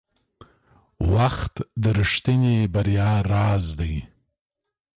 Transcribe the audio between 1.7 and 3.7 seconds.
د رښتیني بریا راز